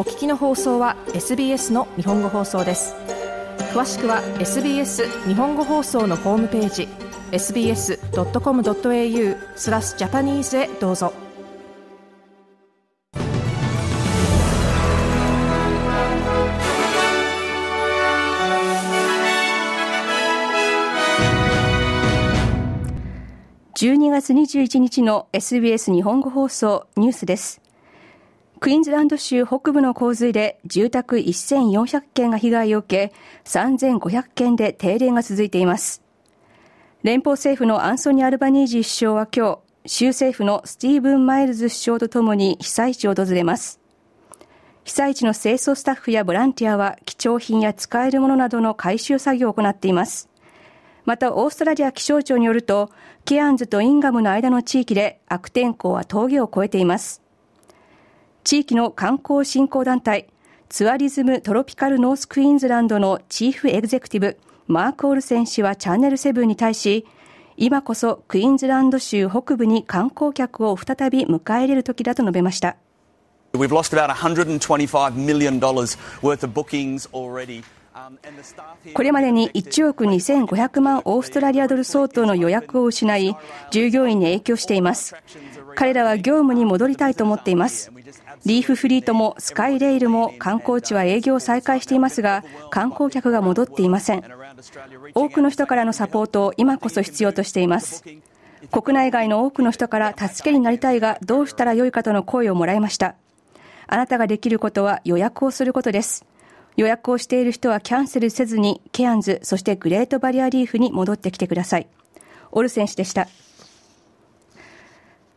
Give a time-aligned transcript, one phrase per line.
[0.00, 2.94] お聞きの放送は SBS の日本語放送です。
[3.74, 6.88] 詳しくは SBS 日本語放送のホームページ
[7.32, 7.98] sbs.com.au
[9.56, 11.12] スラスジャパニーズへどうぞ。
[23.74, 27.59] 12月21日の SBS 日本語放送ニュースです。
[28.60, 33.14] クイーンズランド州北部の洪水で住宅1400件が被害を受け、
[33.44, 36.02] 3500件で停電が続いています。
[37.02, 43.80] 連邦政府のアンソニー・アルバニージー首相は今日、州政府のスティーブン・マイルズ首相とともに被災地を訪れます。
[44.84, 50.28] 被災地の清掃スタッフやボランティアは貴重品や使えるものなどの回収作業を行っています。
[51.06, 52.90] また、オーストラリア気象庁によると、
[53.24, 57.19] ケアンズとインガムの間の地域で悪天候は峠を越えています。
[58.42, 60.26] 地域の観光振興団体、
[60.68, 67.06] ツアリズムトロピカルノースクイーンズランドのチーフエグゼクティブ、マーク・オルセン氏はチャンネル7に対し、
[67.56, 72.76] 今こそクイーンズランド州北部に観光客を再び迎え入れる時だと述べました。
[73.52, 77.62] We've lost about $125 million worth of bookings already.
[78.94, 83.36] これまでに1億2500万オーストラリアドル相当の予約を失い、
[83.70, 85.14] 従業員に影響しています。
[85.74, 87.90] 彼らは業務に戻りたいと思っています。
[88.46, 94.24] リーフフリートもスカイレイルも観光地は営業を再開していますが、観光客が戻っていません。
[95.14, 98.04] 多くの人からのサポートを今こそ必要としています。
[98.70, 103.14] 国内外の多くの人から助けになりたいがどうしたらよいかとの声をもらいました。
[103.86, 106.24] あなたができることは予約をすることです。
[106.76, 111.88] 予約をしている人はキャンセルせずにケアンズ、そしてグレートバリアリーフに戻ってきてください。
[112.52, 113.28] オルセン氏でした。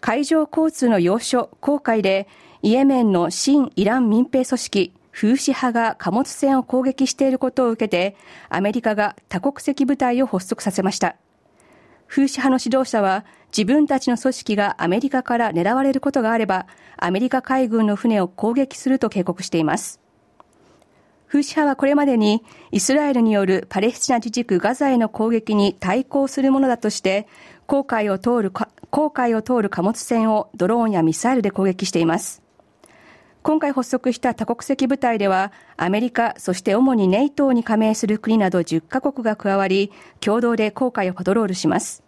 [0.00, 2.26] 海上交通の要所、航海で
[2.62, 8.16] イエメンの新イラン民兵組織フーシ派が貨物船を攻撃していることを受けて、
[8.48, 11.16] アメリカが多国籍部隊を発足させました。
[12.06, 13.24] フーシ派の指導者は、
[13.56, 20.00] 自分たちの組織がアメリカから狙われることがあれば、アメリカ海軍の船を攻撃すると警告しています。
[21.26, 27.28] フーシ派はこれまでに、イスラエルによるパレスチナ自治区ガザへの攻撃に対抗するものだとして、
[27.66, 28.52] 航海を通る、
[28.90, 32.42] 航海を通る貨物船をドローンやミサイルで攻撃しています。
[33.42, 42.02] 今回発足した多国籍部隊では、アメリカ、そして主にネイトーに加盟する国など10カ国が加わり、共同で航海をパトロールします。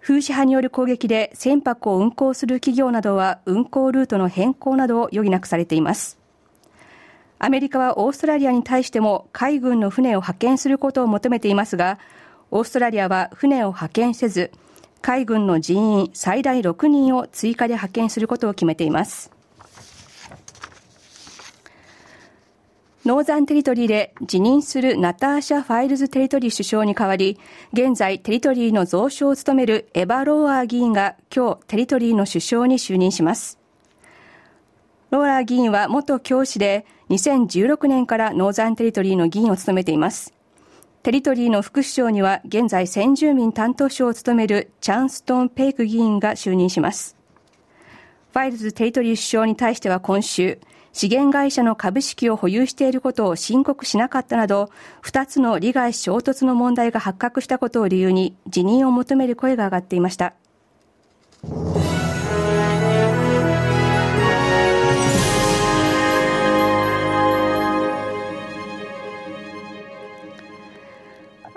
[0.00, 6.16] 風刺派による攻撃で船舶を運航する企業などは運航ルートの変更などを余儀なくされています。
[7.40, 11.98] アメリカはオーストラリアに対しても海軍の船を派遣することを求めていますが、
[12.52, 14.52] オーストラリアは船を派遣せず、
[15.02, 19.30] 海軍の人員最大6人を追加で派遣することを決めています。
[23.06, 27.38] ノーザンテリトリーで辞任するナターシャ・ファイルズ・テリトリー首相に代わり、
[27.72, 33.60] 現在テリトリーの蔵相を務めるエバ・ローラー議員が今日テリトリーの首相に就任します。
[35.10, 40.35] ローラー議員は元教師で2016年からノーザンテリトリーの議員を務めています。
[41.06, 47.14] テリトリーの副首相には現在先住民担当相を務めるチャンストン・ペイク議員が就任します。
[48.32, 50.58] ファイルズ・テリトリー首相に対しては今週、
[50.92, 54.68] 資源会社の株式を保有していることを申告しなかったなど、
[55.04, 60.34] 2つの利害衝突の問題が発覚したことを理由に辞任を求める声が上がっていました。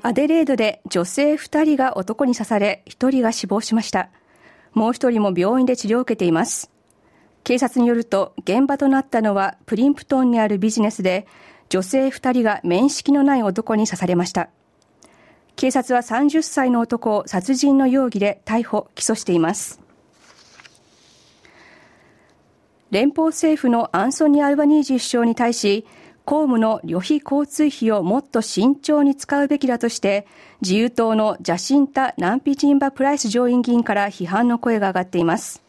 [0.02, 4.10] アデレードで女性2人が男に刺され、1人が死亡しました。
[4.74, 6.72] もう1人も病院で治療を受けています。
[7.44, 11.26] 警察によると現場となったのはプリンプトンにあるビジネスで
[11.70, 14.50] 女性2人が面識のない男に刺されました
[15.56, 19.82] 警察は30歳の男を殺人の容疑で逮捕・起訴しています
[22.92, 25.86] 連邦政府のアンソニー・アルバニージー首相に対し
[26.30, 30.28] 公務の旅費交通費をもっと慎重に使うべきだとして
[30.62, 35.64] 自由党のジャシンタ・ナンピジンバ・プライス上院議員から批判の声が上がっています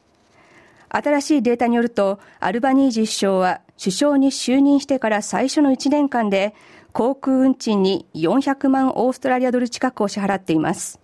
[0.90, 6.54] 新しいデータによると、アルバニージ首相は首相に就任してから最初の1年間で
[6.92, 11.00] 航空運賃に400万オーストラリアドル近くを支払っています。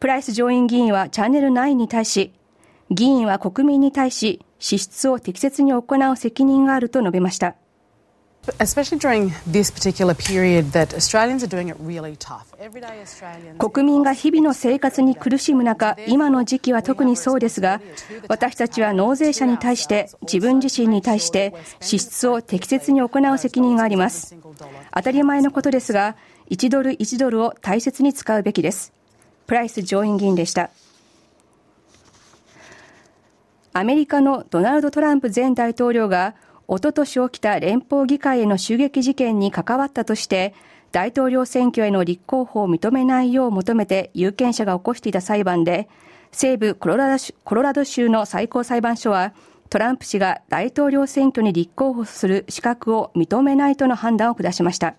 [0.00, 2.32] プライス上院議員はチャンネル9に対し、
[2.90, 7.56] 議員は国民に対し支出を適切に行う責任があると述べました。
[13.58, 17.80] 国民が日々の生活に苦しむ中、今の時期は特にそうですが、
[18.28, 24.34] 私たちは納税者に対して、自分自身に対して支出を適切に行う責任があります。
[24.92, 26.16] 当たり前のことですが、
[26.50, 28.92] 1ドル1ドルを大切に使うべきです。
[29.46, 30.70] プライス上院議員でした。
[33.72, 36.34] アメリカのドナルド・トランプ前大統領が
[36.72, 40.54] おととし起きた連邦議会への襲撃事件に関わったとして
[40.90, 45.90] 大統領選挙への立候補を認めないよう求めて有権者が起こしていた裁判で
[46.30, 49.34] 西部コロラドコロラド州の最高裁判所は
[49.68, 54.94] トランプ氏が大統領選挙に立候補する資格を認めないとの判断を下しました。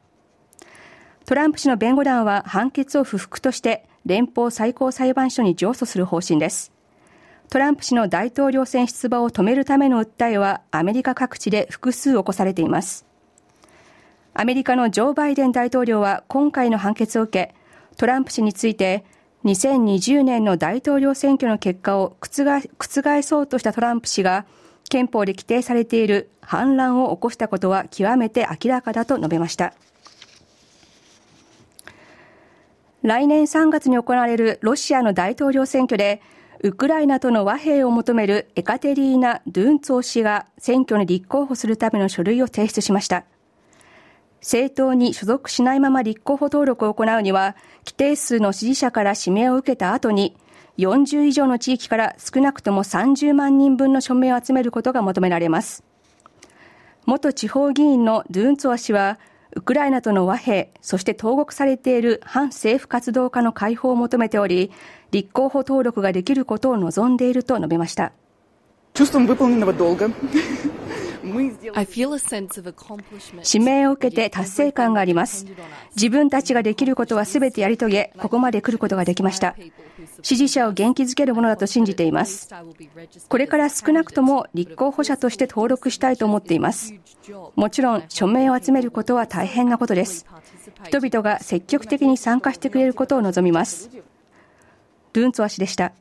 [1.25, 6.72] トランプ氏の弁護団は判決を不服として連邦最高裁判所に上訴する方針です。
[7.53, 13.05] トランプ氏の大統領選出馬を止めるための訴えはアメリカ各地で複数起こされています。
[14.33, 17.53] アメリカのジョー・バイデン大統領は今回の判決を受け、
[17.95, 19.05] トランプ氏について
[19.45, 24.47] 2020年の大統領選挙の結果を覆そうとしたトランプ氏が
[24.89, 29.75] 憲法で規定されている反乱を起こしたことは極めて明らかだと述べました。
[33.03, 36.19] 来年3月に行われるロシアの大統領選挙で
[36.63, 43.25] ウクライナとの和平を求めるエカテリーナ・ドゥンツォ氏が選挙に立候補するための書類を提出しました。
[44.39, 50.37] 政党に所属しないまま立候補登録を行うには、規定数の支持者から指名を受けた後に、
[50.77, 55.83] 40以上の地域から少なくとも30万人分の署名を集めることが求められます。
[57.05, 59.19] 元地方議員のドゥンツォア氏は、
[59.55, 64.71] ウクライナとの和平、そして投獄されている反政府活動家の解放を求めており、
[65.11, 68.13] 立候補登録ができることを望んでいると述べました。
[73.53, 75.45] 指名を受けて達成感があります。
[75.95, 79.55] 自分たちができることはすべてやり遂げ、ここまで来ることができました。
[80.21, 82.49] 支持者を元気づけるものだと信じています。
[83.29, 86.93] これから少なくとも立候補者として登録したいと思っています。
[87.55, 90.25] もちろん、署名を集めることは大変なことです。
[90.85, 93.89] 人々が積極的に参加してくれることを望みます。
[95.13, 95.93] ドゥンツォア氏でした。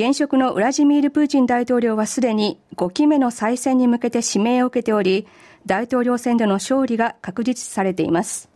[0.00, 5.26] 現職のウラジミール・プーチン大統領はすでに5期目の再選に向けて指名を受けており、
[5.66, 8.48] 大統領選での勝利が確実されています。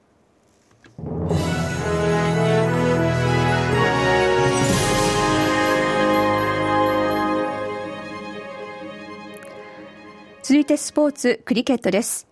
[10.44, 12.31] 続いてスポーツ、クリケットです。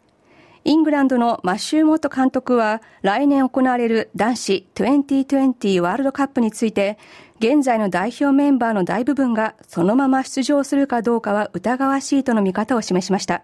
[0.65, 6.99] イングランドのマッシュー・モット監督は来年行われる男子2020ワールドカップについて
[7.39, 13.43] 現在の代表メンバーの大部分がそのまま出場するかどうかは疑わしいとの見方を示しました。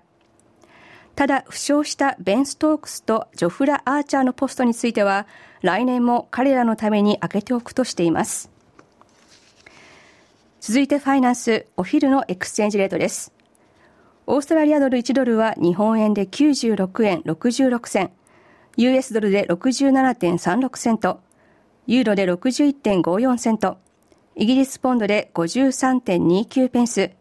[1.15, 5.27] ただ、負傷したベン・ストークスとジョフラ・アーチャーのポストについては、
[5.63, 8.51] 来年も彼らのために開けておくとしています。
[10.61, 13.33] 続いてファイナンス、お昼のエクスチェンジレートです。
[14.29, 18.11] オーストラリアドル1ドルは日本円で96円66銭、
[18.77, 21.21] US ドルで67.36セント、
[21.87, 23.79] ユーロで61.54セント、
[24.35, 27.13] イギリスポンドで53.29ペンス、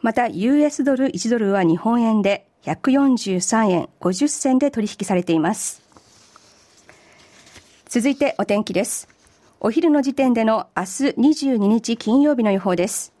[0.00, 5.82] また US ドル1ドルは日本円で143円50銭で取引されています。
[7.90, 9.06] 続いてお天気です。
[9.60, 10.86] お昼の時点での明日
[11.48, 13.17] 22日金曜日の予報です。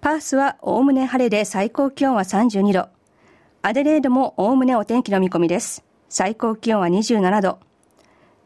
[0.00, 2.88] パースはおおむね晴れで最高気温は32度。
[3.62, 5.84] アデレードもおおむねお天気の見込みです。
[6.08, 7.58] 最高気温は27度。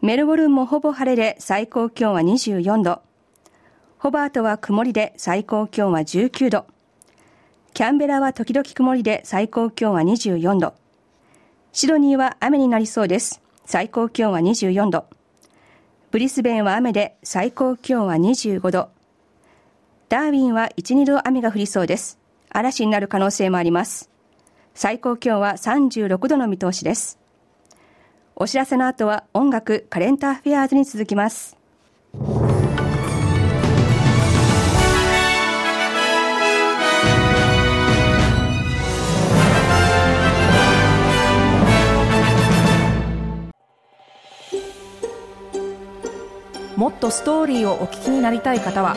[0.01, 3.03] メルボルンもほぼ晴れで最高気温は24度。
[3.99, 6.67] ホバートは曇りで最高気温は19度。
[7.75, 10.73] キャンベラは時々曇りで最高気温は24度。
[11.73, 13.43] シドニーは雨になりそうです。
[13.67, 15.05] 最高気温は24度。
[16.11, 18.89] ブリスベンは雨で最高気温は25度。
[20.13, 22.19] ダーウィンは1、2度雨が降りそうです。
[22.51, 24.11] 嵐になる可能性もあります。
[24.75, 27.19] 最高気温は36度の見通しです。
[28.37, 31.57] お知らせの後は音楽カレンターフェアーズに続きます。
[46.77, 48.97] もっとストーリーをお聞きになりたい方は